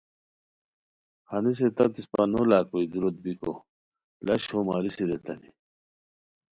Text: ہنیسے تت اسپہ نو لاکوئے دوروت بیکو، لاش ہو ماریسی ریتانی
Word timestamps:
ہنیسے 1.29 1.67
تت 1.75 1.93
اسپہ 1.99 2.21
نو 2.31 2.41
لاکوئے 2.49 2.85
دوروت 2.91 3.15
بیکو، 3.23 3.53
لاش 4.25 4.43
ہو 4.51 4.59
ماریسی 4.67 5.03
ریتانی 5.09 5.49